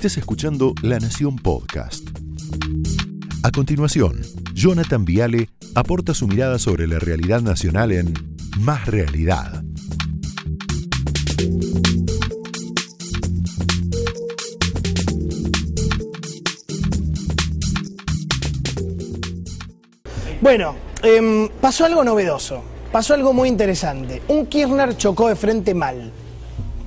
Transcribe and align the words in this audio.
estés 0.00 0.16
escuchando 0.16 0.72
La 0.80 0.98
Nación 0.98 1.36
Podcast. 1.36 2.08
A 3.42 3.50
continuación, 3.50 4.22
Jonathan 4.54 5.04
Viale 5.04 5.50
aporta 5.74 6.14
su 6.14 6.26
mirada 6.26 6.58
sobre 6.58 6.86
la 6.86 6.98
realidad 6.98 7.42
nacional 7.42 7.92
en 7.92 8.14
Más 8.60 8.86
Realidad. 8.86 9.62
Bueno, 20.40 20.76
em, 21.02 21.50
pasó 21.60 21.84
algo 21.84 22.02
novedoso, 22.02 22.62
pasó 22.90 23.12
algo 23.12 23.34
muy 23.34 23.50
interesante. 23.50 24.22
Un 24.28 24.46
Kirchner 24.46 24.96
chocó 24.96 25.28
de 25.28 25.36
frente 25.36 25.74
mal, 25.74 26.10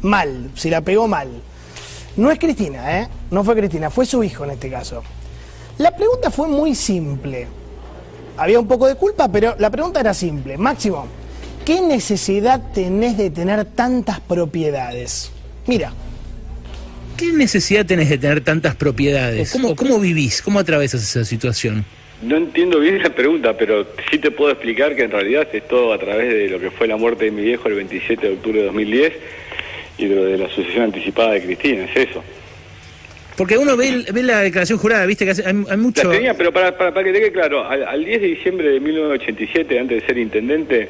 mal, 0.02 0.50
se 0.56 0.72
la 0.72 0.82
pegó 0.82 1.08
mal. 1.08 1.30
No 2.16 2.32
es 2.32 2.38
Cristina, 2.38 3.02
¿eh? 3.02 3.08
No 3.32 3.44
fue 3.44 3.56
Cristina, 3.56 3.90
fue 3.90 4.06
su 4.06 4.24
hijo 4.24 4.44
en 4.44 4.52
este 4.52 4.70
caso. 4.70 5.04
La 5.80 5.96
pregunta 5.96 6.30
fue 6.30 6.48
muy 6.48 6.76
simple. 6.76 7.48
Había 8.38 8.60
un 8.60 8.68
poco 8.68 8.88
de 8.88 8.96
culpa, 8.96 9.32
pero 9.32 9.56
la 9.58 9.72
pregunta 9.72 10.00
era 10.00 10.14
simple. 10.14 10.58
Máximo, 10.58 11.08
¿qué 11.66 11.82
necesidad 11.82 12.72
tenés 12.74 13.18
de 13.18 13.32
tener 13.32 13.66
tantas 13.66 14.20
propiedades? 14.20 15.32
Mira. 15.66 15.92
¿Qué 17.18 17.32
necesidad 17.32 17.86
tenés 17.86 18.10
de 18.10 18.18
tener 18.18 18.42
tantas 18.42 18.76
propiedades? 18.76 19.52
¿Cómo, 19.52 19.76
cómo 19.76 20.00
vivís? 20.00 20.42
¿Cómo 20.42 20.60
atravesas 20.60 21.02
esa 21.02 21.26
situación? 21.26 21.86
No 22.22 22.38
entiendo 22.38 22.80
bien 22.80 23.02
la 23.02 23.14
pregunta, 23.14 23.58
pero 23.58 23.86
sí 24.10 24.18
te 24.20 24.32
puedo 24.32 24.52
explicar 24.52 24.96
que 24.96 25.04
en 25.04 25.12
realidad 25.12 25.48
es 25.52 25.68
todo 25.68 25.94
a 25.94 26.00
través 26.00 26.32
de 26.32 26.48
lo 26.50 26.60
que 26.60 26.72
fue 26.72 26.88
la 26.88 26.96
muerte 26.96 27.26
de 27.26 27.32
mi 27.32 27.42
viejo 27.42 27.68
el 27.68 27.76
27 27.76 28.28
de 28.28 28.34
octubre 28.34 28.60
de 28.60 28.66
2010 28.66 29.14
y 29.98 30.06
de 30.06 30.16
lo 30.16 30.26
de 30.26 30.38
la 30.38 30.50
sucesión 30.50 30.86
anticipada 30.86 31.32
de 31.32 31.44
Cristina, 31.44 31.86
es 31.86 32.10
eso. 32.10 32.24
Porque 33.36 33.58
uno 33.58 33.76
ve, 33.76 34.06
ve 34.14 34.24
la 34.24 34.42
declaración 34.42 34.78
jurada, 34.78 35.06
viste 35.06 35.26
que 35.26 35.32
hay, 35.32 35.64
hay 35.70 35.78
mucho... 35.78 36.04
La 36.04 36.12
tenía, 36.12 36.34
pero 36.36 36.52
para, 36.52 36.78
para, 36.78 37.04
que 37.04 37.12
te 37.12 37.20
quede 37.20 37.32
claro, 37.32 37.68
al, 37.68 38.06
10 38.06 38.22
de 38.22 38.28
diciembre 38.28 38.70
de 38.70 38.80
1987, 38.80 39.80
antes 39.80 40.02
de 40.02 40.08
ser 40.08 40.18
intendente, 40.18 40.90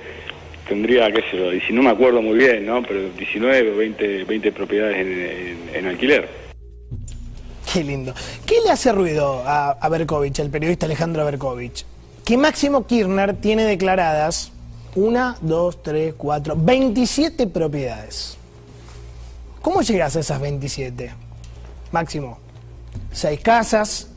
tendría, 0.68 1.10
qué 1.12 1.22
sé 1.32 1.38
yo, 1.38 1.54
y 1.54 1.62
si 1.62 1.72
no 1.72 1.82
me 1.84 1.90
acuerdo 1.90 2.22
muy 2.22 2.38
bien, 2.38 2.66
¿no? 2.66 2.84
Pero 2.84 3.10
19 3.18 3.72
o 3.72 3.78
20, 3.78 4.24
20 4.26 4.52
propiedades 4.52 4.98
en, 4.98 5.58
en 5.74 5.86
alquiler. 5.86 6.28
Qué 7.72 7.84
lindo. 7.84 8.14
¿Qué 8.46 8.56
le 8.64 8.72
hace 8.72 8.92
ruido 8.92 9.44
a, 9.46 9.72
a 9.72 9.90
Berkovich, 9.90 10.40
al 10.42 10.50
periodista 10.50 10.86
Alejandro 10.86 11.26
Berkovich? 11.26 11.86
Que 12.26 12.38
Máximo 12.38 12.86
Kirchner 12.86 13.36
tiene 13.36 13.64
declaradas 13.64 14.52
una, 14.96 15.38
dos, 15.42 15.82
tres, 15.82 16.14
cuatro, 16.16 16.56
27 16.58 17.48
propiedades. 17.48 18.38
¿Cómo 19.64 19.82
llegas 19.82 20.18
a 20.18 20.20
esas 20.20 20.42
27? 20.42 21.10
Máximo, 21.94 22.38
seis 23.14 23.40
casas, 23.40 24.10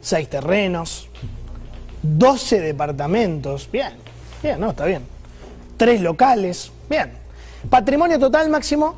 seis 0.00 0.30
terrenos, 0.30 1.08
12 2.02 2.60
departamentos, 2.60 3.68
bien, 3.68 3.94
bien, 4.40 4.60
no, 4.60 4.70
está 4.70 4.84
bien. 4.84 5.02
Tres 5.76 6.00
locales, 6.00 6.70
bien. 6.88 7.10
Patrimonio 7.68 8.20
total 8.20 8.48
máximo, 8.48 8.94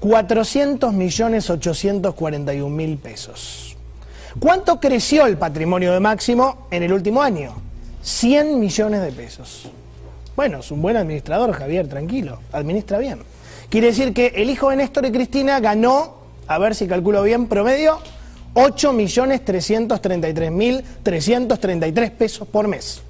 400 0.00 0.92
millones 0.92 1.48
841 1.48 2.68
mil 2.68 2.98
pesos. 2.98 3.78
¿Cuánto 4.38 4.80
creció 4.80 5.24
el 5.24 5.38
patrimonio 5.38 5.94
de 5.94 6.00
Máximo 6.00 6.66
en 6.70 6.82
el 6.82 6.92
último 6.92 7.22
año? 7.22 7.54
100 8.02 8.60
millones 8.60 9.00
de 9.00 9.12
pesos. 9.12 9.70
Bueno, 10.36 10.58
es 10.58 10.70
un 10.70 10.82
buen 10.82 10.98
administrador, 10.98 11.52
Javier, 11.52 11.88
tranquilo, 11.88 12.38
administra 12.52 12.98
bien. 12.98 13.20
Quiere 13.70 13.86
decir 13.86 14.12
que 14.12 14.32
el 14.34 14.50
hijo 14.50 14.70
de 14.70 14.76
Néstor 14.76 15.06
y 15.06 15.12
Cristina 15.12 15.60
ganó, 15.60 16.16
a 16.48 16.58
ver 16.58 16.74
si 16.74 16.88
calculo 16.88 17.22
bien, 17.22 17.46
promedio, 17.46 18.00
8 18.54 18.92
millones 18.92 19.44
333 19.44 20.50
mil 20.50 20.82
333 21.04 22.10
pesos 22.10 22.48
por 22.48 22.66
mes. 22.66 23.00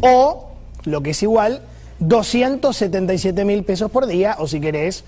O, 0.00 0.48
lo 0.84 1.02
que 1.02 1.10
es 1.10 1.22
igual, 1.22 1.60
277 1.98 3.44
mil 3.44 3.64
pesos 3.64 3.90
por 3.90 4.06
día, 4.06 4.36
o 4.38 4.48
si 4.48 4.60
querés, 4.60 5.04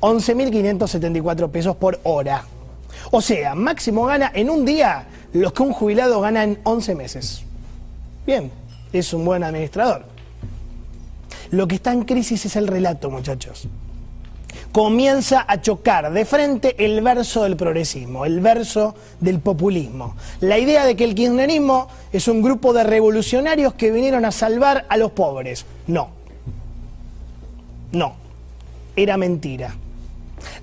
11.574 0.00 1.50
pesos 1.50 1.76
por 1.76 2.00
hora. 2.02 2.44
O 3.12 3.20
sea, 3.20 3.54
máximo 3.54 4.06
gana 4.06 4.32
en 4.34 4.50
un 4.50 4.64
día 4.64 5.06
lo 5.32 5.54
que 5.54 5.62
un 5.62 5.72
jubilado 5.72 6.20
gana 6.20 6.42
en 6.42 6.58
11 6.64 6.96
meses. 6.96 7.44
Bien, 8.26 8.50
es 8.92 9.14
un 9.14 9.24
buen 9.24 9.44
administrador. 9.44 10.06
Lo 11.52 11.68
que 11.68 11.76
está 11.76 11.92
en 11.92 12.02
crisis 12.02 12.46
es 12.46 12.56
el 12.56 12.66
relato, 12.66 13.10
muchachos. 13.10 13.68
Comienza 14.72 15.44
a 15.48 15.60
chocar 15.60 16.12
de 16.12 16.24
frente 16.24 16.76
el 16.84 17.00
verso 17.00 17.42
del 17.42 17.56
progresismo, 17.56 18.24
el 18.24 18.40
verso 18.40 18.94
del 19.18 19.40
populismo. 19.40 20.14
La 20.40 20.58
idea 20.58 20.84
de 20.84 20.94
que 20.94 21.04
el 21.04 21.14
kirchnerismo 21.14 21.88
es 22.12 22.28
un 22.28 22.40
grupo 22.40 22.72
de 22.72 22.84
revolucionarios 22.84 23.74
que 23.74 23.90
vinieron 23.90 24.24
a 24.24 24.30
salvar 24.30 24.86
a 24.88 24.96
los 24.96 25.10
pobres. 25.10 25.66
No. 25.88 26.10
No. 27.90 28.14
Era 28.94 29.16
mentira. 29.16 29.74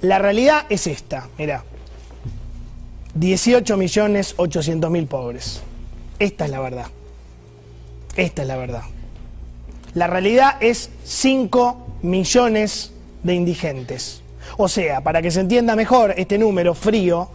La 0.01 0.19
realidad 0.19 0.65
es 0.69 0.87
esta, 0.87 1.27
mira. 1.37 1.63
18 3.13 3.77
millones 3.77 4.35
800 4.37 4.89
mil 4.91 5.07
pobres. 5.07 5.61
Esta 6.19 6.45
es 6.45 6.51
la 6.51 6.59
verdad. 6.59 6.87
Esta 8.15 8.41
es 8.43 8.47
la 8.47 8.57
verdad. 8.57 8.83
La 9.93 10.07
realidad 10.07 10.57
es 10.59 10.89
5 11.03 11.87
millones 12.03 12.91
de 13.23 13.35
indigentes. 13.35 14.21
O 14.57 14.67
sea, 14.67 15.01
para 15.01 15.21
que 15.21 15.31
se 15.31 15.41
entienda 15.41 15.75
mejor 15.75 16.13
este 16.17 16.37
número 16.37 16.73
frío, 16.73 17.29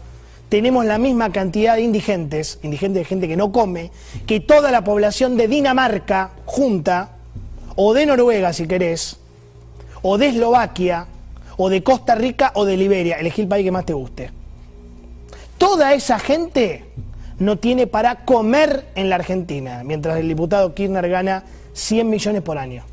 tenemos 0.49 0.85
la 0.85 0.99
misma 0.99 1.33
cantidad 1.33 1.77
de 1.77 1.83
indigentes, 1.83 2.59
indigentes 2.63 3.01
de 3.01 3.05
gente 3.05 3.29
que 3.29 3.37
no 3.37 3.53
come, 3.53 3.91
que 4.27 4.41
toda 4.41 4.71
la 4.71 4.85
población 4.85 5.37
de 5.37 5.49
Dinamarca 5.49 6.31
junta, 6.45 7.17
o 7.77 7.95
de 7.95 8.07
Noruega 8.07 8.53
si 8.53 8.67
querés, 8.67 9.19
o 10.03 10.19
de 10.19 10.29
Eslovaquia, 10.29 11.07
o 11.57 11.69
de 11.69 11.83
Costa 11.83 12.15
Rica 12.15 12.53
o 12.55 12.65
de 12.65 12.77
Liberia, 12.77 13.17
elegí 13.17 13.43
el 13.43 13.49
país 13.49 13.65
que 13.65 13.71
más 13.71 13.87
te 13.87 13.95
guste. 13.95 14.31
Toda 15.59 15.95
esa 15.95 16.19
gente 16.19 16.85
no 17.39 17.59
tiene 17.59 17.87
para 17.87 18.25
comer 18.25 18.87
en 18.95 19.09
la 19.09 19.17
Argentina, 19.17 19.83
mientras 19.85 20.19
el 20.19 20.29
diputado 20.29 20.75
Kirchner 20.75 21.09
gana 21.09 21.45
100 21.73 22.11
millones 22.11 22.43
por 22.43 22.59
año. 22.59 22.85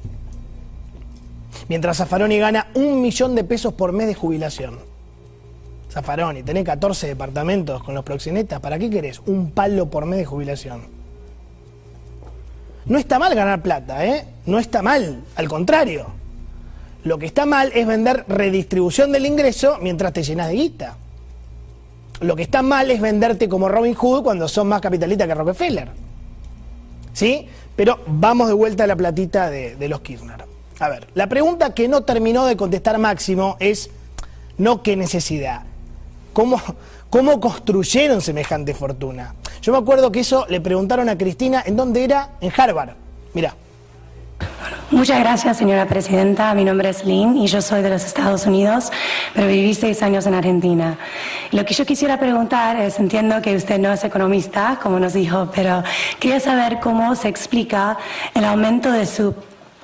Mientras 1.68 1.97
Zaffaroni 1.97 2.38
gana 2.38 2.68
un 2.75 3.02
millón 3.02 3.36
de 3.36 3.44
pesos 3.44 3.74
por 3.74 3.92
mes 3.92 4.08
de 4.08 4.16
jubilación. 4.16 4.80
Zaffaroni, 5.92 6.44
tenés 6.44 6.64
14 6.64 7.08
departamentos 7.08 7.84
con 7.84 7.96
los 7.96 8.03
proxenetas, 8.03 8.59
¿para 8.59 8.78
qué 8.78 8.90
querés? 8.90 9.20
Un 9.25 9.52
palo 9.52 9.90
por 9.90 10.06
mes 10.06 10.20
de 10.20 10.25
jubilación. 10.25 10.84
No 12.86 12.97
está 12.97 13.20
mal 13.20 13.36
ganar 13.36 13.62
plata, 13.62 14.06
¿eh? 14.06 14.25
No 14.46 14.59
está 14.59 14.81
mal, 14.81 15.24
al 15.36 15.47
contrario. 15.47 16.08
Lo 17.03 17.18
que 17.18 17.25
está 17.25 17.46
mal 17.46 17.72
es 17.74 17.88
vender 17.88 18.26
redistribución 18.28 19.12
del 19.12 19.26
ingreso 19.26 19.78
mientras 19.81 20.12
te 20.14 20.24
llenas 20.24 20.47
de 20.47 20.56
guita. 20.56 20.97
Lo 22.22 22.36
que 22.36 22.44
está 22.44 22.62
mal 22.62 22.91
es 22.91 23.00
venderte 23.00 23.47
como 23.47 23.70
Robin 23.70 23.94
Hood 23.94 24.24
cuando 24.24 24.47
son 24.47 24.68
más 24.68 24.81
capitalistas 24.81 25.28
que 25.28 25.34
Rockefeller. 25.34 25.90
¿Sí? 27.14 27.47
Pero 27.76 28.00
vamos 28.08 28.47
de 28.50 28.53
vuelta 28.53 28.84
a 28.84 28.88
la 28.88 28.96
platita 28.96 29.50
de, 29.50 29.88
los 29.88 30.02
Kirchner. 30.02 30.49
A 30.79 30.88
ver, 30.88 31.07
la 31.13 31.28
pregunta 31.28 31.73
que 31.73 31.88
no 31.88 32.01
terminó 32.01 32.45
de 32.45 32.56
contestar 32.56 32.97
Máximo 32.97 33.57
es, 33.59 33.90
no 34.57 34.81
qué 34.81 34.95
necesidad, 34.95 35.63
¿cómo, 36.31 36.62
cómo 37.09 37.40
construyeron 37.40 38.22
semejante 38.22 38.73
fortuna? 38.73 39.35
Yo 39.62 39.73
me 39.73 39.78
acuerdo 39.78 40.12
que 40.12 40.22
eso 40.22 40.45
le 40.47 40.62
preguntaron 40.62 41.09
a 41.09 41.17
Cristina 41.17 41.62
en 41.66 41.75
dónde 41.75 42.03
era, 42.03 42.29
en 42.40 42.51
Harvard. 42.56 42.91
Mira. 43.34 43.56
Muchas 44.90 45.19
gracias, 45.19 45.57
señora 45.57 45.85
presidenta. 45.85 46.53
Mi 46.53 46.63
nombre 46.63 46.90
es 46.90 47.03
Lynn 47.03 47.38
y 47.38 47.47
yo 47.47 47.61
soy 47.61 47.81
de 47.81 47.90
los 47.90 48.06
Estados 48.06 48.46
Unidos, 48.46 48.90
pero 49.34 49.47
viví 49.47 49.73
seis 49.73 50.01
años 50.01 50.25
en 50.28 50.34
Argentina. 50.34 50.97
Lo 51.52 51.66
que 51.66 51.73
yo 51.73 51.85
quisiera 51.85 52.17
preguntar 52.17 52.78
es, 52.78 52.99
entiendo 52.99 53.41
que 53.41 53.55
usted 53.55 53.79
no 53.79 53.91
es 53.91 54.03
economista, 54.05 54.79
como 54.82 54.97
nos 54.97 55.14
dijo, 55.14 55.49
pero 55.53 55.84
quería 56.20 56.40
saber 56.40 56.79
cómo 56.79 57.16
se 57.16 57.28
explica 57.28 57.97
el 58.34 58.46
aumento 58.46 58.91
de 58.91 59.05
su 59.05 59.35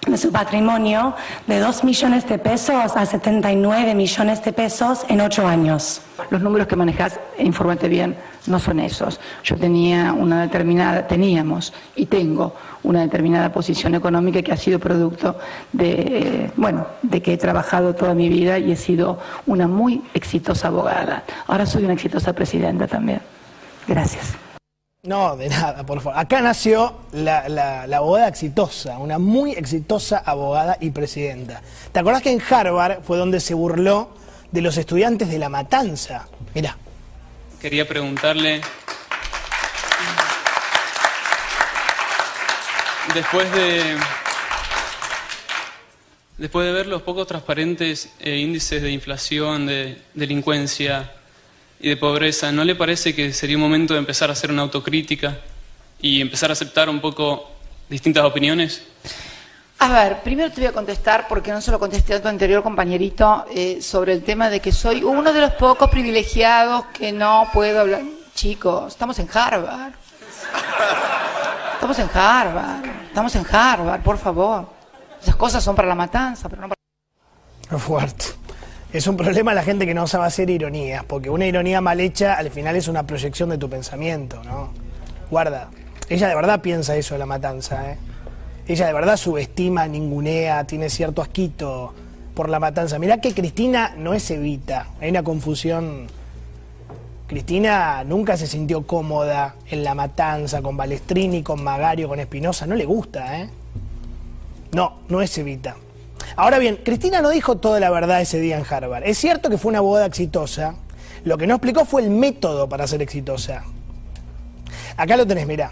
de 0.05 0.17
su 0.17 0.31
patrimonio 0.31 1.15
de 1.47 1.59
2 1.59 1.83
millones 1.83 2.27
de 2.27 2.37
pesos 2.37 2.95
a 2.95 3.05
79 3.05 3.95
millones 3.95 4.43
de 4.43 4.53
pesos 4.53 5.05
en 5.09 5.21
ocho 5.21 5.47
años. 5.47 6.01
Los 6.29 6.41
números 6.41 6.67
que 6.67 6.75
manejas, 6.75 7.19
infórmate 7.39 7.87
bien, 7.87 8.15
no 8.47 8.59
son 8.59 8.79
esos. 8.79 9.19
Yo 9.43 9.55
tenía 9.55 10.13
una 10.13 10.41
determinada, 10.43 11.07
teníamos 11.07 11.73
y 11.95 12.05
tengo 12.05 12.55
una 12.83 13.01
determinada 13.01 13.51
posición 13.51 13.95
económica 13.95 14.41
que 14.41 14.51
ha 14.51 14.57
sido 14.57 14.79
producto 14.79 15.37
de, 15.73 16.51
bueno, 16.55 16.87
de 17.01 17.21
que 17.21 17.33
he 17.33 17.37
trabajado 17.37 17.95
toda 17.95 18.13
mi 18.13 18.29
vida 18.29 18.59
y 18.59 18.71
he 18.71 18.75
sido 18.75 19.19
una 19.47 19.67
muy 19.67 20.03
exitosa 20.13 20.67
abogada. 20.67 21.23
Ahora 21.47 21.65
soy 21.65 21.83
una 21.83 21.93
exitosa 21.93 22.33
presidenta 22.33 22.87
también. 22.87 23.21
Gracias. 23.87 24.44
No, 25.05 25.37
de 25.37 25.49
nada, 25.49 25.85
por 25.85 26.01
favor. 26.01 26.19
Acá 26.19 26.41
nació 26.41 27.01
la, 27.11 27.83
abogada 27.83 28.27
exitosa, 28.27 28.97
una 28.97 29.19
muy 29.19 29.51
exitosa 29.51 30.17
abogada 30.17 30.77
y 30.79 30.89
presidenta. 30.89 31.61
¿Te 31.91 31.99
acordás 31.99 32.23
que 32.23 32.31
en 32.31 32.41
Harvard 32.41 33.03
fue 33.03 33.17
donde 33.17 33.39
se 33.39 33.53
burló 33.53 34.09
de 34.51 34.61
los 34.61 34.77
estudiantes 34.77 35.29
de 35.29 35.37
la 35.37 35.49
matanza? 35.49 36.27
Mirá. 36.55 36.77
quería 37.61 37.87
preguntarle, 37.87 38.61
después 43.13 43.51
de, 43.51 43.97
después 46.37 46.65
de 46.65 46.73
ver 46.73 46.87
los 46.87 47.03
pocos 47.03 47.27
transparentes 47.27 48.09
eh, 48.19 48.37
índices 48.37 48.81
de 48.81 48.91
inflación, 48.91 49.67
de 49.67 50.01
delincuencia 50.15 51.11
y 51.79 51.89
de 51.89 51.97
pobreza, 51.97 52.51
¿no 52.51 52.63
le 52.63 52.75
parece 52.75 53.13
que 53.13 53.33
sería 53.33 53.57
un 53.57 53.63
momento 53.63 53.93
de 53.93 53.99
empezar 53.99 54.29
a 54.29 54.33
hacer 54.33 54.51
una 54.51 54.63
autocrítica 54.63 55.39
y 56.01 56.21
empezar 56.21 56.49
a 56.49 56.53
aceptar 56.53 56.89
un 56.89 56.99
poco 56.99 57.51
distintas 57.89 58.23
opiniones? 58.23 58.83
A 59.79 59.89
ver, 59.89 60.21
primero 60.23 60.49
te 60.51 60.61
voy 60.61 60.69
a 60.69 60.71
contestar, 60.71 61.27
porque 61.27 61.51
no 61.51 61.61
se 61.61 61.69
lo 61.69 61.79
contesté 61.79 62.13
a 62.13 62.21
tu 62.21 62.27
anterior 62.27 62.63
compañerito, 62.63 63.45
eh, 63.53 63.81
sobre 63.81 64.13
el 64.13 64.23
tema 64.23 64.49
de 64.49 64.61
que 64.61 64.71
soy 64.71 65.03
uno 65.03 65.33
de 65.33 65.41
los 65.41 65.51
pocos 65.53 65.89
privilegiados 65.89 66.85
que 66.93 67.11
no 67.11 67.49
puedo 67.53 67.81
hablar. 67.81 68.01
Chicos, 68.33 68.93
estamos 68.93 69.19
en 69.19 69.29
Harvard. 69.31 69.93
Estamos 71.73 71.99
en 71.99 72.09
Harvard. 72.13 72.85
Estamos 73.07 73.35
en 73.35 73.45
Harvard, 73.51 74.01
por 74.01 74.17
favor. 74.17 74.69
Esas 75.21 75.35
cosas 75.35 75.63
son 75.63 75.75
para 75.75 75.87
la 75.87 75.95
matanza, 75.95 76.47
pero 76.47 76.61
no 76.61 76.69
para... 76.69 77.79
Fuerte. 77.79 78.25
Es 78.95 79.07
un 79.07 79.17
problema 79.17 79.53
la 79.53 79.61
gente 79.61 79.85
que 79.85 79.93
no 79.93 80.07
sabe 80.07 80.23
hacer 80.23 80.49
ironías, 80.49 81.03
porque 81.03 81.29
una 81.29 81.45
ironía 81.45 81.81
mal 81.81 81.99
hecha 81.99 82.35
al 82.35 82.49
final 82.49 82.77
es 82.77 82.87
una 82.87 83.05
proyección 83.05 83.49
de 83.49 83.57
tu 83.57 83.69
pensamiento, 83.69 84.41
¿no? 84.45 84.69
Guarda, 85.29 85.67
ella 86.07 86.29
de 86.29 86.35
verdad 86.35 86.61
piensa 86.61 86.95
eso 86.95 87.15
de 87.15 87.19
la 87.19 87.25
matanza, 87.25 87.91
¿eh? 87.91 87.97
Ella 88.65 88.87
de 88.87 88.93
verdad 88.93 89.17
subestima, 89.17 89.85
ningunea, 89.85 90.63
tiene 90.63 90.89
cierto 90.89 91.21
asquito 91.21 91.93
por 92.33 92.47
la 92.47 92.61
matanza. 92.61 92.97
Mirá 92.97 93.19
que 93.19 93.33
Cristina 93.33 93.93
no 93.97 94.13
es 94.13 94.31
Evita, 94.31 94.87
hay 95.01 95.09
una 95.09 95.23
confusión. 95.23 96.07
Cristina 97.27 98.05
nunca 98.05 98.37
se 98.37 98.47
sintió 98.47 98.87
cómoda 98.87 99.55
en 99.69 99.83
la 99.83 99.93
matanza 99.93 100.61
con 100.61 100.77
Balestrini, 100.77 101.43
con 101.43 101.61
Magario, 101.61 102.07
con 102.07 102.21
Espinosa, 102.21 102.65
no 102.65 102.75
le 102.75 102.85
gusta, 102.85 103.41
¿eh? 103.41 103.49
No, 104.71 104.99
no 105.09 105.21
es 105.21 105.37
Evita. 105.37 105.75
Ahora 106.37 106.59
bien, 106.59 106.77
Cristina 106.83 107.21
no 107.21 107.29
dijo 107.29 107.57
toda 107.57 107.79
la 107.79 107.89
verdad 107.89 108.21
ese 108.21 108.39
día 108.39 108.57
en 108.57 108.65
Harvard. 108.69 109.03
Es 109.05 109.17
cierto 109.17 109.49
que 109.49 109.57
fue 109.57 109.69
una 109.69 109.79
boda 109.79 110.05
exitosa, 110.05 110.75
lo 111.23 111.37
que 111.37 111.47
no 111.47 111.55
explicó 111.55 111.85
fue 111.85 112.01
el 112.01 112.09
método 112.09 112.67
para 112.67 112.87
ser 112.87 113.01
exitosa. 113.01 113.63
Acá 114.97 115.15
lo 115.15 115.25
tenés, 115.25 115.47
mirá. 115.47 115.71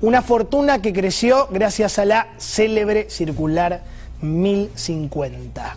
Una 0.00 0.22
fortuna 0.22 0.80
que 0.80 0.92
creció 0.92 1.48
gracias 1.50 1.98
a 1.98 2.04
la 2.04 2.28
célebre 2.38 3.10
circular 3.10 3.82
1050. 4.22 5.76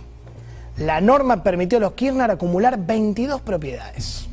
La 0.77 1.01
norma 1.01 1.43
permitió 1.43 1.79
a 1.79 1.81
los 1.81 1.93
Kirchner 1.93 2.29
acumular 2.29 2.77
22 2.77 3.41
propiedades. 3.41 4.27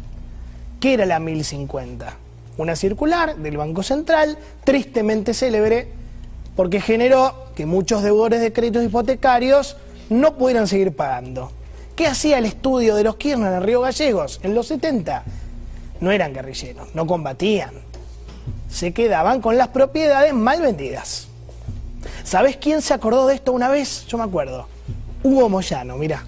¿Qué 0.79 0.95
era 0.95 1.07
la 1.07 1.19
1050? 1.21 2.17
Una 2.59 2.77
circular 2.77 3.37
del 3.37 3.57
Banco 3.57 3.83
Central, 3.83 4.37
tristemente 4.65 5.33
célebre, 5.33 5.89
porque 6.61 6.83
generó 6.83 7.47
que 7.57 7.65
muchos 7.65 8.03
deudores 8.03 8.39
de 8.43 8.53
créditos 8.53 8.85
hipotecarios 8.85 9.79
no 10.11 10.37
pudieran 10.37 10.67
seguir 10.67 10.95
pagando. 10.95 11.51
¿Qué 11.97 12.07
hacía 12.07 12.37
el 12.37 12.45
estudio 12.45 12.97
de 12.97 13.03
los 13.03 13.17
Kirchner 13.17 13.55
en 13.55 13.63
Río 13.63 13.81
Gallegos 13.81 14.41
en 14.43 14.55
los 14.55 14.67
70? 14.67 15.25
No 16.01 16.11
eran 16.11 16.35
guerrilleros, 16.35 16.95
no 16.95 17.07
combatían, 17.07 17.71
se 18.69 18.93
quedaban 18.93 19.41
con 19.41 19.57
las 19.57 19.69
propiedades 19.69 20.35
mal 20.35 20.61
vendidas. 20.61 21.29
¿Sabes 22.25 22.59
quién 22.59 22.83
se 22.83 22.93
acordó 22.93 23.27
de 23.27 23.37
esto 23.37 23.53
una 23.53 23.71
vez? 23.71 24.05
Yo 24.07 24.19
me 24.19 24.25
acuerdo. 24.25 24.69
Hugo 25.23 25.49
Moyano, 25.49 25.97
mira. 25.97 26.27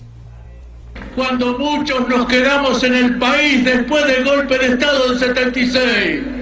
Cuando 1.14 1.58
muchos 1.58 2.08
nos 2.08 2.26
quedamos 2.26 2.82
en 2.84 2.94
el 2.94 3.18
país 3.18 3.62
después 3.66 4.06
del 4.06 4.24
golpe 4.24 4.56
de 4.56 4.66
Estado 4.68 5.10
del 5.10 5.18
76, 5.18 6.41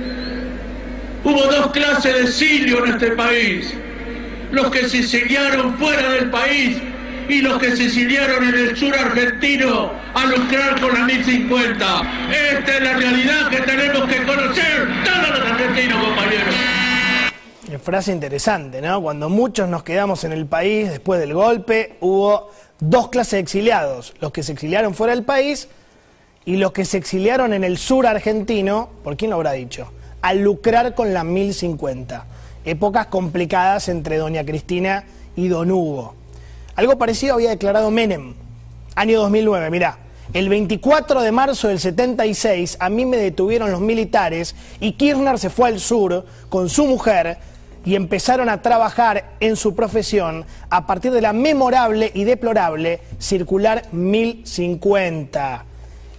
hubo 1.30 1.46
dos 1.46 1.70
clases 1.72 2.14
de 2.14 2.22
exilio 2.22 2.84
en 2.84 2.92
este 2.92 3.12
país. 3.12 3.74
Los 4.50 4.70
que 4.70 4.88
se 4.88 4.98
exiliaron 4.98 5.76
fuera 5.78 6.10
del 6.10 6.30
país 6.30 6.78
y 7.28 7.40
los 7.40 7.58
que 7.58 7.76
se 7.76 7.84
exiliaron 7.84 8.48
en 8.48 8.54
el 8.54 8.76
sur 8.76 8.94
argentino 8.96 9.92
a 10.14 10.26
lucrar 10.26 10.80
con 10.80 10.92
la 10.92 11.04
1050. 11.04 12.02
Esta 12.58 12.76
es 12.76 12.82
la 12.82 12.96
realidad 12.96 13.48
que 13.48 13.60
tenemos 13.60 14.08
que 14.08 14.24
conocer 14.24 14.88
todos 15.04 15.38
los 15.38 15.50
argentinos, 15.50 16.04
compañeros. 16.04 16.54
Frase 17.82 18.12
interesante, 18.12 18.82
¿no? 18.82 19.00
Cuando 19.00 19.28
muchos 19.28 19.68
nos 19.68 19.84
quedamos 19.84 20.24
en 20.24 20.32
el 20.32 20.46
país 20.46 20.90
después 20.90 21.20
del 21.20 21.32
golpe, 21.32 21.96
hubo 22.00 22.50
dos 22.80 23.08
clases 23.08 23.32
de 23.32 23.38
exiliados, 23.38 24.12
los 24.20 24.32
que 24.32 24.42
se 24.42 24.52
exiliaron 24.52 24.94
fuera 24.94 25.14
del 25.14 25.24
país 25.24 25.68
y 26.44 26.56
los 26.56 26.72
que 26.72 26.84
se 26.84 26.98
exiliaron 26.98 27.52
en 27.52 27.62
el 27.62 27.78
sur 27.78 28.06
argentino, 28.06 28.90
¿por 29.04 29.16
quién 29.16 29.30
lo 29.30 29.36
habrá 29.36 29.52
dicho? 29.52 29.92
A 30.22 30.34
lucrar 30.34 30.94
con 30.94 31.14
la 31.14 31.24
1050. 31.24 32.24
Épocas 32.64 33.06
complicadas 33.06 33.88
entre 33.88 34.18
doña 34.18 34.44
Cristina 34.44 35.04
y 35.36 35.48
don 35.48 35.70
Hugo. 35.70 36.14
Algo 36.76 36.98
parecido 36.98 37.34
había 37.34 37.50
declarado 37.50 37.90
Menem, 37.90 38.34
año 38.94 39.20
2009, 39.20 39.70
mirá. 39.70 39.98
El 40.32 40.48
24 40.48 41.22
de 41.22 41.32
marzo 41.32 41.68
del 41.68 41.80
76 41.80 42.76
a 42.78 42.88
mí 42.88 43.04
me 43.04 43.16
detuvieron 43.16 43.72
los 43.72 43.80
militares 43.80 44.54
y 44.78 44.92
Kirchner 44.92 45.38
se 45.40 45.50
fue 45.50 45.68
al 45.68 45.80
sur 45.80 46.24
con 46.48 46.68
su 46.68 46.86
mujer 46.86 47.38
y 47.84 47.96
empezaron 47.96 48.48
a 48.48 48.62
trabajar 48.62 49.32
en 49.40 49.56
su 49.56 49.74
profesión 49.74 50.44
a 50.68 50.86
partir 50.86 51.10
de 51.12 51.20
la 51.20 51.32
memorable 51.32 52.12
y 52.14 52.24
deplorable 52.24 53.00
circular 53.18 53.82
1050. 53.90 55.64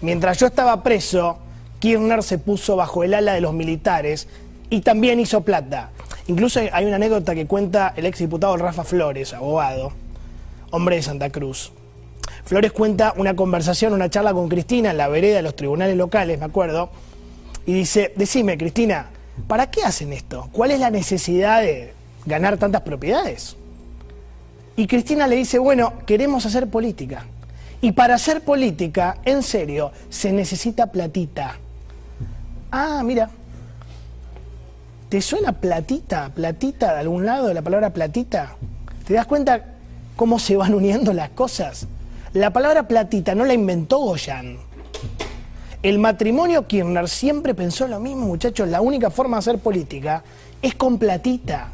Mientras 0.01 0.39
yo 0.39 0.47
estaba 0.47 0.83
preso, 0.83 1.37
Kirchner 1.81 2.21
se 2.21 2.37
puso 2.37 2.75
bajo 2.75 3.03
el 3.03 3.15
ala 3.15 3.33
de 3.33 3.41
los 3.41 3.53
militares 3.53 4.27
y 4.69 4.81
también 4.81 5.19
hizo 5.19 5.41
plata. 5.41 5.89
Incluso 6.27 6.61
hay 6.71 6.85
una 6.85 6.97
anécdota 6.97 7.33
que 7.33 7.47
cuenta 7.47 7.91
el 7.97 8.05
ex 8.05 8.19
diputado 8.19 8.55
Rafa 8.55 8.83
Flores, 8.83 9.33
abogado, 9.33 9.91
hombre 10.69 10.97
de 10.97 11.01
Santa 11.01 11.31
Cruz. 11.31 11.73
Flores 12.45 12.71
cuenta 12.71 13.13
una 13.17 13.35
conversación, 13.35 13.93
una 13.93 14.11
charla 14.11 14.31
con 14.31 14.47
Cristina 14.47 14.91
en 14.91 14.97
la 14.97 15.07
vereda 15.07 15.37
de 15.37 15.41
los 15.41 15.55
tribunales 15.55 15.97
locales, 15.97 16.39
me 16.39 16.45
acuerdo, 16.45 16.91
y 17.65 17.73
dice, 17.73 18.13
decime, 18.15 18.59
Cristina, 18.59 19.09
¿para 19.47 19.71
qué 19.71 19.83
hacen 19.83 20.13
esto? 20.13 20.49
¿Cuál 20.51 20.71
es 20.71 20.79
la 20.79 20.91
necesidad 20.91 21.61
de 21.61 21.93
ganar 22.27 22.57
tantas 22.57 22.81
propiedades? 22.81 23.57
Y 24.75 24.85
Cristina 24.85 25.27
le 25.27 25.35
dice, 25.35 25.57
bueno, 25.57 25.93
queremos 26.05 26.45
hacer 26.45 26.69
política. 26.69 27.25
Y 27.81 27.93
para 27.93 28.13
hacer 28.13 28.41
política, 28.41 29.17
en 29.25 29.41
serio, 29.41 29.91
se 30.09 30.31
necesita 30.31 30.91
platita. 30.91 31.57
Ah, 32.71 33.01
mira. 33.03 33.29
¿Te 35.09 35.21
suena 35.21 35.51
platita, 35.51 36.31
platita 36.33 36.93
de 36.93 37.01
algún 37.01 37.25
lado 37.25 37.47
de 37.47 37.53
la 37.53 37.61
palabra 37.61 37.89
platita? 37.89 38.55
¿Te 39.05 39.13
das 39.13 39.25
cuenta 39.25 39.65
cómo 40.15 40.39
se 40.39 40.55
van 40.55 40.73
uniendo 40.73 41.11
las 41.11 41.31
cosas? 41.31 41.85
La 42.33 42.51
palabra 42.51 42.87
platita 42.87 43.35
no 43.35 43.43
la 43.43 43.53
inventó 43.53 43.97
Goyan. 43.97 44.57
El 45.83 45.99
matrimonio 45.99 46.65
Kirchner 46.65 47.09
siempre 47.09 47.53
pensó 47.53 47.89
lo 47.89 47.99
mismo, 47.99 48.25
muchachos. 48.25 48.69
La 48.69 48.79
única 48.79 49.09
forma 49.11 49.35
de 49.35 49.39
hacer 49.39 49.57
política 49.57 50.23
es 50.61 50.75
con 50.75 50.97
platita. 50.97 51.71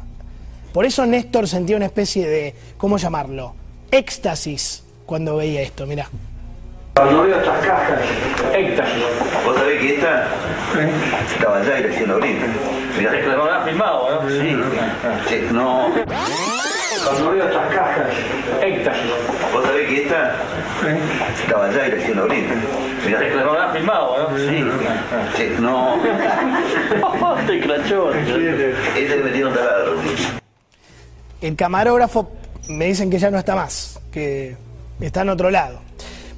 Por 0.72 0.84
eso 0.84 1.06
Néstor 1.06 1.46
sentía 1.46 1.76
una 1.76 1.86
especie 1.86 2.28
de, 2.28 2.54
¿cómo 2.76 2.98
llamarlo? 2.98 3.54
Éxtasis 3.92 4.82
cuando 5.06 5.36
veía 5.36 5.62
esto, 5.62 5.86
mirá. 5.86 6.08
Cuando 6.96 7.22
veo 7.22 7.36
estas 7.38 7.64
cajas, 7.64 8.00
éxtasis. 8.52 9.04
¿Vos 9.44 9.56
sabés 9.56 9.80
que 9.80 9.94
esta 9.94 10.26
estaba 11.32 11.58
allá 11.58 11.78
y 11.78 11.82
recién 11.82 12.08
lo 12.08 12.14
abrí? 12.14 12.36
Mirá. 12.98 13.16
Es 13.16 13.24
que 13.24 13.30
lo 13.30 13.42
habrán 13.42 13.64
filmado, 13.64 14.22
¿no? 14.22 14.28
Sí, 14.28 14.56
sí, 15.28 15.48
no. 15.52 15.90
Cuando 17.04 17.30
veo 17.30 17.44
estas 17.44 17.74
cajas, 17.74 18.06
éxtasis. 18.62 19.02
¿Vos 19.52 19.64
sabés 19.64 19.88
que 19.88 20.02
esta 20.02 20.34
estaba 21.40 21.66
allá 21.66 21.86
y 21.86 21.90
recién 21.90 22.16
lo 22.16 22.22
abrí? 22.24 22.44
Mirá. 23.06 23.24
Es 23.24 23.32
que 23.32 23.38
lo 23.38 23.50
habrán 23.50 23.72
filmado, 23.72 24.30
¿no? 24.30 24.38
Sí, 24.38 24.64
sí, 25.36 25.56
no. 25.60 25.98
Te 27.46 27.60
crachó. 27.60 28.12
Ese 28.12 29.16
me 29.16 29.24
metieron 29.24 29.54
taladro. 29.54 29.94
El 31.40 31.56
camarógrafo 31.56 32.30
me 32.68 32.86
dicen 32.86 33.10
que 33.10 33.18
ya 33.18 33.30
no 33.30 33.38
está 33.38 33.54
más, 33.54 34.00
que 34.12 34.56
está 35.00 35.22
en 35.22 35.28
otro 35.30 35.50
lado. 35.50 35.80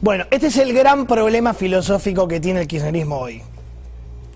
Bueno, 0.03 0.25
este 0.31 0.49
es 0.49 0.57
el 0.59 0.73
gran 0.73 1.07
problema 1.07 1.53
filosófico 1.55 2.29
que 2.29 2.41
tiene 2.41 2.61
el 2.61 2.69
kirchnerismo 2.69 3.19
hoy. 3.19 3.43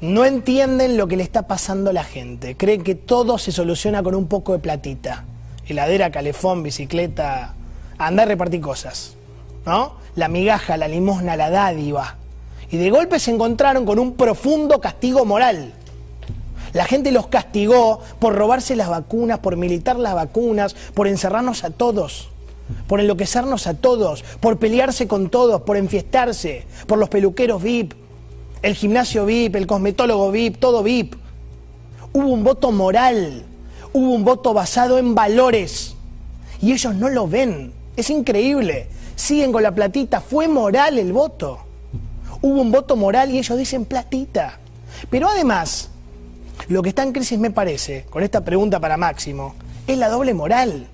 No 0.04 0.26
entienden 0.26 0.98
lo 0.98 1.08
que 1.08 1.16
le 1.16 1.22
está 1.22 1.46
pasando 1.46 1.88
a 1.88 1.94
la 1.94 2.04
gente. 2.04 2.58
Creen 2.58 2.82
que 2.82 2.94
todo 2.94 3.38
se 3.38 3.52
soluciona 3.52 4.02
con 4.02 4.14
un 4.14 4.26
poco 4.26 4.52
de 4.52 4.58
platita. 4.58 5.24
Heladera, 5.66 6.10
calefón, 6.10 6.62
bicicleta, 6.62 7.54
andar 7.96 8.26
a 8.26 8.32
repartir 8.32 8.60
cosas. 8.60 9.16
¿No? 9.64 9.94
La 10.14 10.28
migaja, 10.28 10.76
la 10.76 10.88
limosna, 10.88 11.38
la 11.38 11.48
dádiva. 11.48 12.16
Y 12.70 12.76
de 12.76 12.90
golpe 12.90 13.18
se 13.18 13.30
encontraron 13.30 13.86
con 13.86 13.98
un 13.98 14.12
profundo 14.12 14.78
castigo 14.78 15.24
moral. 15.24 15.72
La 16.74 16.84
gente 16.84 17.10
los 17.10 17.28
castigó 17.28 18.00
por 18.18 18.34
robarse 18.34 18.76
las 18.76 18.90
vacunas, 18.90 19.38
por 19.38 19.56
militar 19.56 19.96
las 19.96 20.14
vacunas, 20.14 20.76
por 20.92 21.08
encerrarnos 21.08 21.64
a 21.64 21.70
todos, 21.70 22.28
por 22.88 23.00
enloquecernos 23.00 23.66
a 23.66 23.72
todos, 23.72 24.22
por 24.40 24.58
pelearse 24.58 25.08
con 25.08 25.30
todos, 25.30 25.62
por 25.62 25.78
enfiestarse, 25.78 26.66
por 26.86 26.98
los 26.98 27.08
peluqueros 27.08 27.62
VIP. 27.62 28.03
El 28.64 28.74
gimnasio 28.74 29.26
VIP, 29.26 29.56
el 29.56 29.66
cosmetólogo 29.66 30.30
VIP, 30.30 30.58
todo 30.58 30.82
VIP. 30.82 31.16
Hubo 32.14 32.28
un 32.28 32.44
voto 32.44 32.72
moral, 32.72 33.44
hubo 33.92 34.10
un 34.14 34.24
voto 34.24 34.54
basado 34.54 34.96
en 34.96 35.14
valores. 35.14 35.94
Y 36.62 36.72
ellos 36.72 36.94
no 36.94 37.10
lo 37.10 37.28
ven. 37.28 37.74
Es 37.94 38.08
increíble. 38.08 38.86
Siguen 39.16 39.52
con 39.52 39.62
la 39.62 39.74
platita. 39.74 40.22
Fue 40.22 40.48
moral 40.48 40.98
el 40.98 41.12
voto. 41.12 41.58
Hubo 42.40 42.62
un 42.62 42.72
voto 42.72 42.96
moral 42.96 43.30
y 43.30 43.38
ellos 43.38 43.58
dicen 43.58 43.84
platita. 43.84 44.58
Pero 45.10 45.28
además, 45.28 45.90
lo 46.68 46.80
que 46.80 46.88
está 46.88 47.02
en 47.02 47.12
crisis 47.12 47.38
me 47.38 47.50
parece, 47.50 48.06
con 48.08 48.22
esta 48.22 48.42
pregunta 48.46 48.80
para 48.80 48.96
Máximo, 48.96 49.56
es 49.86 49.98
la 49.98 50.08
doble 50.08 50.32
moral. 50.32 50.86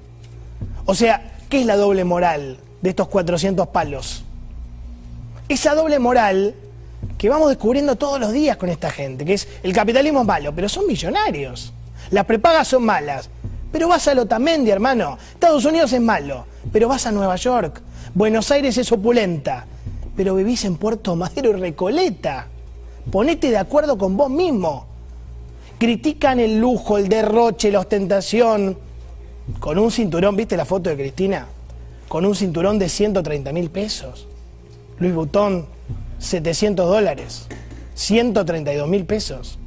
O 0.87 0.95
sea, 0.97 1.35
¿qué 1.49 1.61
es 1.61 1.67
la 1.67 1.77
doble 1.77 2.03
moral 2.03 2.59
de 2.83 2.91
estos 2.91 3.07
400 3.07 3.69
palos? 3.69 4.25
Esa 5.49 5.77
doble 5.77 6.01
moral 6.01 6.57
que 7.21 7.29
vamos 7.29 7.51
descubriendo 7.51 7.97
todos 7.97 8.19
los 8.19 8.33
días 8.33 8.57
con 8.57 8.71
esta 8.71 8.91
gente, 8.91 9.27
que 9.27 9.35
es 9.35 9.47
el 9.63 9.75
capitalismo 9.75 10.23
es 10.23 10.27
malo, 10.27 10.55
pero 10.55 10.71
son 10.71 10.87
millonarios. 10.87 11.71
Las 12.13 12.25
prepagas 12.25 12.67
son 12.69 12.83
malas, 12.83 13.29
pero 13.71 13.89
vas 13.89 14.09
a 14.09 14.15
Lotamendi, 14.15 14.71
hermano. 14.71 15.19
Estados 15.35 15.67
Unidos 15.67 15.93
es 15.93 16.01
malo, 16.01 16.47
pero 16.73 16.89
vas 16.89 17.07
a 17.07 17.13
Nueva 17.13 17.37
York. 17.37 17.83
Buenos 18.15 18.51
Aires 18.51 18.79
es 18.79 18.91
opulenta, 18.91 19.67
pero 20.17 20.35
vivís 20.35 20.65
en 20.65 20.79
Puerto 20.79 21.15
Madero 21.15 21.51
y 21.51 21.61
Recoleta. 21.61 22.47
Ponete 23.13 23.51
de 23.51 23.59
acuerdo 23.59 23.99
con 23.99 24.17
vos 24.17 24.31
mismo. 24.31 24.87
Critican 25.79 26.41
el 26.41 26.59
lujo, 26.59 26.97
el 26.97 27.11
derroche, 27.11 27.71
la 27.71 27.81
ostentación. 27.81 28.79
Con 29.59 29.79
un 29.79 29.91
cinturón, 29.91 30.37
¿viste 30.37 30.57
la 30.57 30.65
foto 30.65 30.89
de 30.89 30.97
Cristina? 30.97 31.49
Con 32.09 32.25
un 32.25 32.35
cinturón 32.35 32.79
de 32.79 32.89
130 32.89 33.53
mil 33.53 33.69
pesos. 33.69 34.27
Luis 34.99 35.15
Butón, 35.15 35.67
700 36.21 36.89
dólares. 36.89 37.47
132 37.95 38.89
mil 38.89 39.05
pesos. 39.05 39.59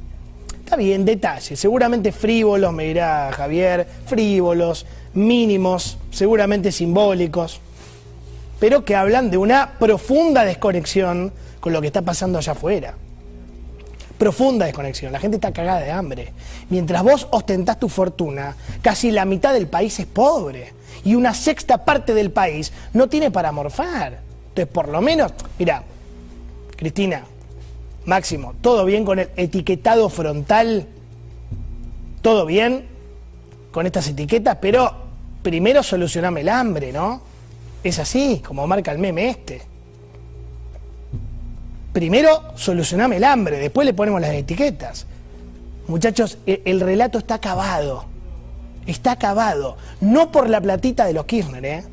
Está 0.64 0.76
bien, 0.76 1.04
detalle. 1.04 1.56
Seguramente 1.56 2.10
frívolos, 2.10 2.72
me 2.72 2.84
dirá 2.84 3.30
Javier. 3.32 3.86
Frívolos, 4.06 4.86
mínimos, 5.12 5.98
seguramente 6.10 6.72
simbólicos. 6.72 7.60
Pero 8.58 8.84
que 8.84 8.96
hablan 8.96 9.30
de 9.30 9.36
una 9.36 9.72
profunda 9.78 10.44
desconexión 10.44 11.32
con 11.60 11.74
lo 11.74 11.82
que 11.82 11.88
está 11.88 12.00
pasando 12.00 12.38
allá 12.38 12.52
afuera 12.52 12.94
profunda 14.18 14.66
desconexión. 14.66 15.12
La 15.12 15.18
gente 15.18 15.36
está 15.36 15.52
cagada 15.52 15.80
de 15.80 15.90
hambre. 15.90 16.32
Mientras 16.70 17.02
vos 17.02 17.28
ostentás 17.30 17.78
tu 17.78 17.88
fortuna, 17.88 18.56
casi 18.80 19.10
la 19.10 19.24
mitad 19.24 19.52
del 19.52 19.66
país 19.66 19.98
es 20.00 20.06
pobre. 20.06 20.72
Y 21.04 21.14
una 21.14 21.34
sexta 21.34 21.84
parte 21.84 22.14
del 22.14 22.30
país 22.30 22.72
no 22.92 23.08
tiene 23.08 23.30
para 23.30 23.52
morfar. 23.52 24.20
Entonces, 24.48 24.72
por 24.72 24.88
lo 24.88 25.00
menos, 25.02 25.32
mira, 25.58 25.82
Cristina, 26.76 27.24
Máximo, 28.06 28.54
¿todo 28.60 28.84
bien 28.84 29.04
con 29.04 29.18
el 29.18 29.30
etiquetado 29.36 30.08
frontal? 30.10 30.86
¿Todo 32.20 32.44
bien 32.44 32.86
con 33.72 33.86
estas 33.86 34.08
etiquetas? 34.08 34.58
Pero 34.60 34.92
primero 35.42 35.82
solucioname 35.82 36.42
el 36.42 36.50
hambre, 36.50 36.92
¿no? 36.92 37.22
Es 37.82 37.98
así, 37.98 38.42
como 38.44 38.66
marca 38.66 38.92
el 38.92 38.98
meme 38.98 39.30
este 39.30 39.74
primero 41.94 42.42
solucioname 42.56 43.16
el 43.16 43.24
hambre, 43.24 43.56
después 43.56 43.86
le 43.86 43.94
ponemos 43.94 44.20
las 44.20 44.32
etiquetas. 44.32 45.06
Muchachos, 45.86 46.38
e, 46.44 46.60
el 46.66 46.80
relato 46.80 47.16
está 47.16 47.36
acabado. 47.36 48.04
Está 48.84 49.12
acabado. 49.12 49.78
No 50.02 50.30
por 50.30 50.50
la 50.50 50.60
platita 50.60 51.06
de 51.06 51.14
los 51.14 51.24
Kirchner, 51.24 51.64
¿eh? 51.64 51.84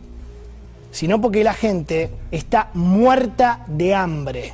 sino 0.91 1.21
porque 1.21 1.43
la 1.43 1.53
gente 1.53 2.09
está 2.31 2.71
muerta 2.73 3.63
de 3.67 3.95
hambre. 3.95 4.53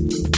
thank 0.00 0.12
you 0.12 0.29